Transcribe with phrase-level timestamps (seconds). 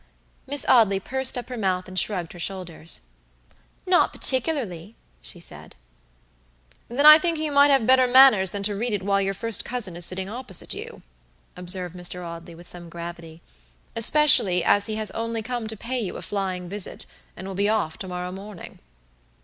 [0.47, 3.01] Miss Audley pursed up her mouth and shrugged her shoulders.
[3.85, 5.75] "Not particularly," she said.
[6.89, 9.63] "Then I think you might have better manners than to read it while your first
[9.63, 11.03] cousin is sitting opposite you,"
[11.55, 12.25] observed Mr.
[12.25, 13.43] Audley, with some gravity,
[13.95, 17.05] "especially as he has only come to pay you a flying visit,
[17.37, 18.79] and will be off to morrow morning."